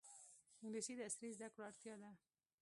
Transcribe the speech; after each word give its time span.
انګلیسي 0.63 0.93
د 0.97 1.01
عصري 1.07 1.29
زده 1.37 1.47
کړو 1.53 1.63
اړتیا 1.69 1.95
ده 2.01 2.09